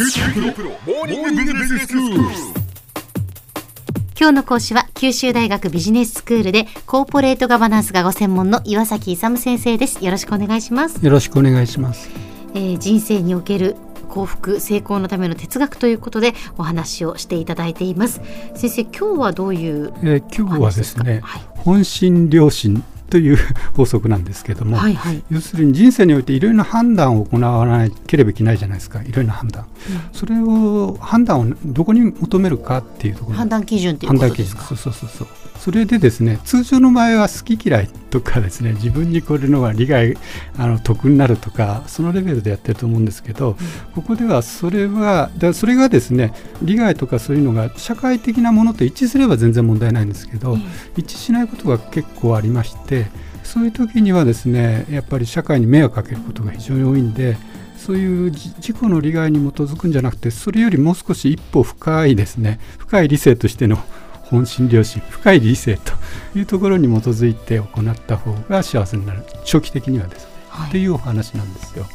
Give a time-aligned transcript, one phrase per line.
[0.00, 0.06] 今
[4.28, 10.04] 日の講師は九州大学ビジネススクールでコーポレートガバナンスがご専門の岩崎勇先生です。
[10.04, 11.04] よろしくお願いします。
[11.04, 12.10] よろしくお願いします、
[12.54, 13.74] えー人生における
[14.08, 18.20] 幸福成功のための哲学ということでお話をしていただいています。
[18.54, 21.42] 先生今日はどういうえー今日はですね、はい。
[21.56, 23.38] 本心良心という
[23.74, 25.22] 法則なんですけども、はいはい。
[25.30, 29.02] 要するに人生においていろいろな判断を行わなければいけないじゃないですか。
[29.02, 29.66] いろいろな判断、
[30.12, 34.60] それを判断をどこに求めるかっていうところ判断基準という判ことですか？
[34.60, 35.28] 断基準そうそうそうそう。
[35.58, 38.74] それでですね通常の場合は好き嫌いとかですね。
[38.74, 40.16] 自分にこれのが利害
[40.56, 43.56] あの得になるとかそのレベルでやってると思うんですけど、
[43.94, 46.32] ここではそれはだそれがですね
[46.62, 50.56] 利害とかそういうのが社会的なものと一致すれば全然問題ないんですけど、
[50.96, 52.97] 一致しないことが結構ありまして
[53.44, 57.36] そういう時にはですねやっぱり社会に迷惑かけることが非常に多いんで
[57.76, 63.76] そういうじ自己の利害に基づくんじゃなくてそれよりもう少し一歩深いですね深い理性としての
[64.24, 65.92] 本心良心深い理性と
[66.38, 69.22] いうところに基づいて行った方が幸せになる。
[69.44, 70.68] 長期的にはですね、はい。
[70.68, 71.86] っていうお話なんですよ。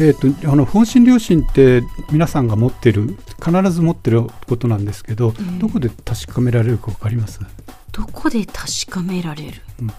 [0.00, 7.38] えー、とあの本心良心って皆さんが持ってる必ず持ってることなんですけど、どこで確かめられるか分かります？
[7.92, 9.90] どこで確かめられる、うん。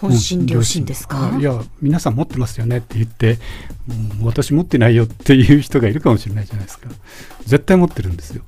[0.00, 1.32] 本心良心ですか？
[1.34, 3.38] あいや皆さん持ってますよねって言って
[4.20, 6.88] うん私持ってないよっていう人がいるかもしれないじゃないですか。
[7.46, 8.42] 絶対持ってるんですよ。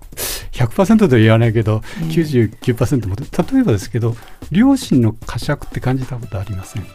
[0.53, 4.17] 100%とは言わないけど、99%持ってる例えばですけど
[4.51, 6.87] 良心の呵責って感じたことありません？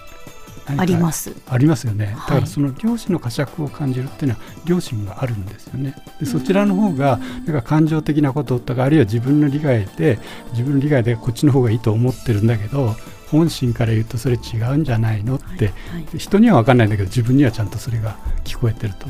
[0.65, 1.33] あります。
[1.49, 2.15] ありますよね、はい。
[2.15, 5.95] だからその良心の呵責を感じるっていうのは良心があるんですよね。
[6.19, 10.19] でそちらの方がなんか感情的なこととかあるいは自分の利害で
[10.51, 12.95] 自分の利害でこっちの方がいいと思ってるんだけど
[13.31, 19.07] 本心から言うとそれ違うんじゃないのって、はい人には分かんないんだけど自分にはちゃんとそれが聞こえてると、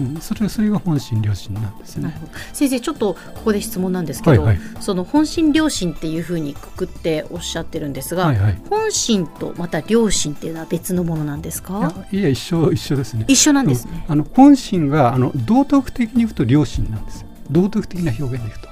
[0.00, 0.20] うん。
[0.20, 2.14] それそれが本心良心なんですね。
[2.54, 4.66] 先生ちょっとここで質問なんですけど、はいはい。
[4.80, 8.62] その本心良心っていうふうにくくっておっしゃってるんですが、はいはい。
[8.70, 13.26] 本心とまた良心っていうのは別のものなんですいかやいや一緒一緒ですね。
[13.28, 14.12] 一緒なんですね、うん。
[14.12, 17.26] あの本心があの道徳的に言うと良心なんですよ。
[17.50, 18.70] 道徳的な表現で言うと。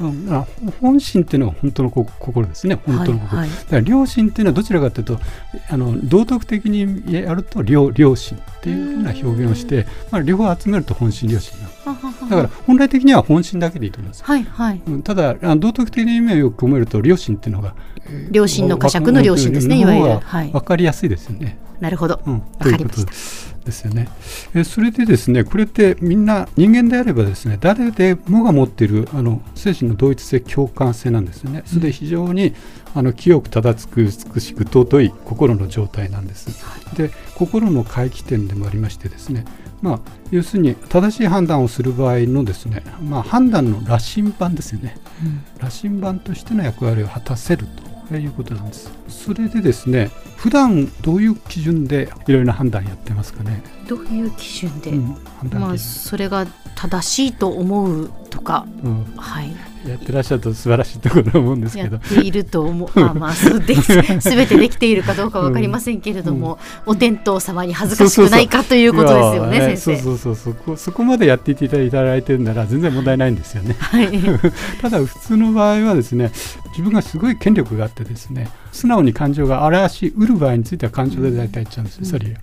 [0.00, 0.46] うん、あ
[0.80, 2.76] 本心っていうのは本当のこ心ですね。
[2.86, 3.48] 本当の心、はい。
[3.50, 5.20] はいだから良心っていうのはどちらかというと
[5.68, 11.72] あの道徳的にやると良良心っていうふうな表現をして、まあ、両方集めると本心良心なの。
[11.84, 14.82] はははだから本来的には本心だけでいいと思います、はいはい。
[14.86, 15.02] うん。
[15.02, 17.74] ただあ道徳的な意味をよく込めると良心っていうのが
[18.30, 20.18] 良心の呵責の良心ですねいわゆる。
[20.20, 20.50] はい。
[20.50, 21.58] 分かりやすいですよね。
[21.82, 24.08] なるほど、うん、わということかりましたですよね。
[24.54, 31.62] えそれでですね、これってみんな人間であればですね、誰でもが持っているあの精神の同一性、共感性なんですよね。
[31.66, 32.54] それで非常に
[32.94, 36.48] あの清く正しく美しく尊い心の状態なんです。
[36.96, 39.44] で、心の回帰点でもありましてですね。
[39.82, 40.00] まあ、
[40.30, 44.96] 要するに正しい判断をする場合のですね、まあ、判断の羅針盤ですよね。
[45.58, 47.81] 羅針盤としての役割を果たせると
[48.18, 48.90] いうことなんです。
[49.08, 53.62] それでですね、普段どういう基準でいろいろな判断やってますかね？
[53.88, 55.04] どういう基準で、うん
[55.38, 59.16] 判断まあ基それが正しいと思うとか準、うん。
[59.16, 59.54] はい。
[59.86, 61.96] やってらっしゃると素晴らしいところだと思うんですけど。
[61.96, 63.00] やっていると思う。
[63.00, 69.96] まあまあそう でき全てできているかどうかわかりませんけれども、お天道様に恥ずかしくないかということですよね先生。
[70.02, 73.76] そうそうそうそこそこまでやっていただいてるなら全然問題ないんですよね。
[73.78, 74.08] はい、
[74.80, 76.30] ただ普通の場合はですね
[76.70, 82.36] 自分がすごい権力があってですね素直に感情が表しうる場合については感情で大体言っちゃうんですよ、それ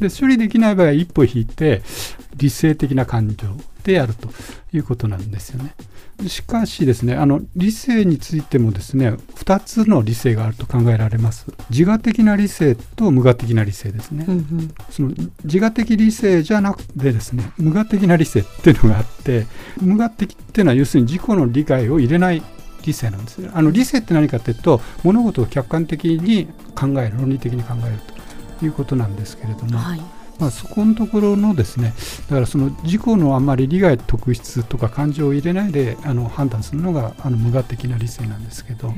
[0.00, 1.82] で処理できない場合は一歩引いて
[2.36, 3.48] 理性的な感情
[3.82, 4.28] でやると
[4.72, 5.74] いうことなんですよね。
[6.26, 11.46] しかしですねあの理性についてもですね2つの理性があると考えられます。
[11.70, 14.74] 自我的な理性と無我的な理性ですね、うんうん。
[14.90, 15.12] その
[15.44, 19.46] 自我的理性じゃなくてですね無我的な理性っていうのがあって
[19.80, 22.42] 無我的っていうのは要するに自己の理解を入れない
[22.84, 23.50] 理性なんですね。
[23.52, 27.98] あの理性って何かっていうと物事を客観的に考える論理的に考える
[28.58, 31.94] ということなんですけれども、はいまあ、そこのところのですね
[32.28, 38.92] だからその自己のあんまり利害特質とか感情を入れないであの判断するのがあの無我的な理性なんですけど、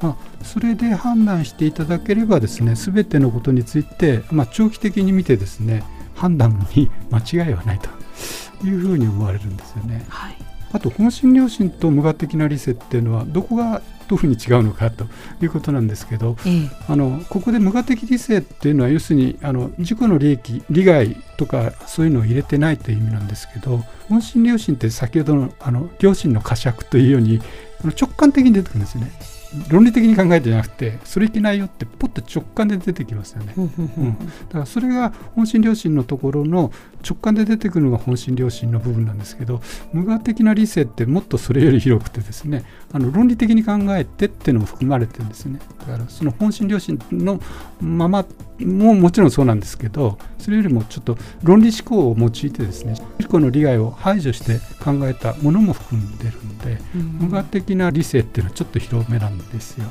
[0.00, 5.82] まあ、それで判断していただければですね全てのことについて、まあ、長期的に見てですね
[6.14, 10.04] 判断に 間違いはないというふうに思われるんですよね。
[10.08, 10.36] はい
[10.70, 13.80] あと本心良心と無我的な理性っていうのはどこがど
[14.14, 15.06] ういうふうに違うのかと
[15.42, 23.78] いうことなんですけどええあのここで無我的理性っていうのは要するにあの自己の利益利害とかそういうのを入れてないという意味なんですけど
[24.08, 27.40] 本心良心って先ほどのあの良心の呵責というように
[27.82, 29.37] あの直感的に出てくるんですよね。
[29.68, 36.70] 論理的に考えてじゃなくてそれいけないよってポッと直感で出てきますよね、うん、だからそれが本心良心のところの
[37.08, 39.60] 直感で出てくるのが本心良心の部分なんですけど
[39.92, 45.60] 無我的な理性ってもっとそれより広くてですねあの論理的に考えてっていうのも含まれてるんですね。
[45.80, 47.40] だからその本心良心の
[47.80, 48.26] まま
[48.60, 59.37] ももちろんそうなんですけどそれよりもちょっと論理思考を用いてですね自己の利害を排除して考えたものも含んでるんで、うん、無我的な理性っていうのはちょっと広めなんです
[59.78, 59.84] よ。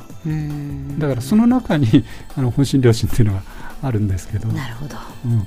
[0.98, 2.04] だからその中に
[2.36, 3.42] あの本心良心っていうのが
[3.82, 4.48] あるんですけど。
[4.48, 5.46] なるほど、うん。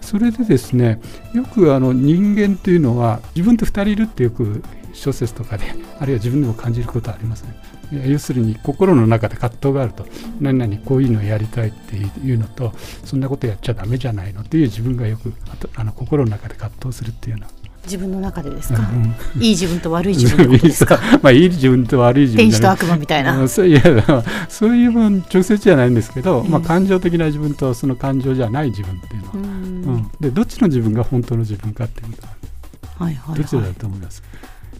[0.00, 1.00] それでですね
[1.32, 7.54] よくあの人間というのは自分と2人いるってよく小説とかであるいは自分でも感じることはありますね。
[8.06, 10.06] 要するに心の中で葛藤があると。
[10.40, 12.72] 何々こういうのをやりたいっていうのと
[13.04, 15.32] そんなことやっちゃだめじゃないのっていう自分がよく
[15.76, 18.80] あの心の中で葛藤するっていうような自分の中でですか、
[19.34, 20.98] うん、いい自分と悪い自分ですか？
[21.22, 23.48] まあいい自分と悪い自分天使と悪魔みたいな。
[23.48, 23.82] そういや
[24.48, 29.38] そういう分直接じゃないんですけど、まあ、感情的な自分とその感情じゃない自分っていうのは、う
[29.98, 34.22] ん、でどっちの自分が本当の自分かっていうのは、はいはいはい、どちらだと思います？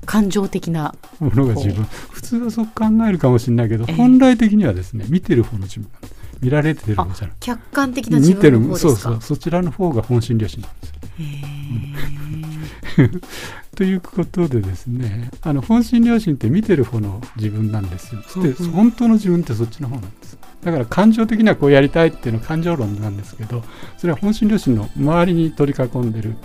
[0.06, 1.84] 感情的なものが自分。
[2.10, 5.88] 普通はそう考えるかもしれないけど、えー、本来的にはですね見てる方の自分
[6.40, 7.37] 見られてる方じゃない。
[7.38, 8.88] 客観的な自分の方ですか？
[8.90, 9.22] そうそう。
[9.22, 10.96] そちらの方が本心良心なんですよ、
[13.76, 20.38] ということでですねあの本心良心って見てる方の自分なんですよ、で本当の自分ってそっちの方なんです。
[20.62, 23.64] だから感情的にはこうやりたいっていうのは感情論なんですけど
[23.99, 26.37] それは本心良心の周りに取り囲んでる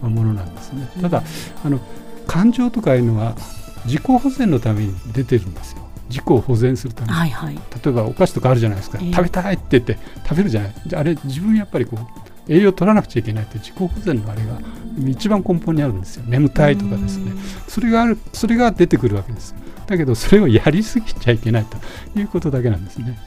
[0.00, 0.88] ものなんですね。
[1.02, 1.22] ただ
[1.64, 1.80] あの
[2.26, 3.36] 感情とかいうのは
[3.84, 5.82] 自己保全のために出てるんですよ。
[6.08, 10.74] 自己を保全するために、はいはい、例えばお菓子とかあるじゃないですか、えー、食べたいって言って食べるじゃない。
[10.94, 14.58] あれ自分やっぱりこう栄養取らなくちゃいけないって自己保全のあれが
[15.06, 16.24] 一番根本にあるんですよ。
[16.26, 17.32] 眠たいとかですね。
[17.68, 19.54] それがあるそれが出てくるわけです。
[19.86, 23.18] だけどそれをやりすぎちゃいけないということだけなんですね。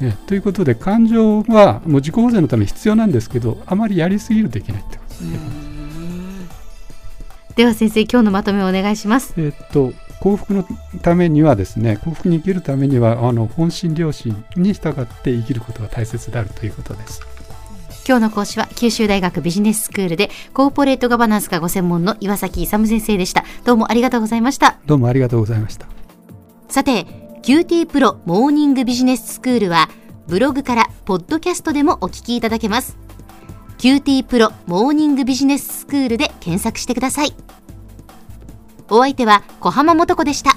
[0.00, 5.38] ねということで感情はもう自己保全のために必要なんですけどあまりやりすぎるといけないってことですね。
[7.56, 9.34] では先生今日のまとめをお願いします。
[9.36, 10.66] えっと幸福の
[11.02, 17.22] ためにはですね幸福に生きるためにはあの本心良心に従って生きることが大切であるということです
[18.10, 23.44] 今日の講師は九州大学ビジネススクールでコーポレートガバナンスがご専門の岩崎勇先生でした。
[23.64, 24.80] どうもありがとうございました。
[24.84, 25.86] どうもありがとうございました。
[26.68, 27.06] さて
[27.44, 29.88] QT プロモーニングビジネススクールは
[30.26, 32.98] ブログからポッドキャストでもお聞きいただけます。
[33.78, 37.36] QT プロモーニングビジネススクールで検索してください。
[38.88, 40.56] お相手は小浜もとこでした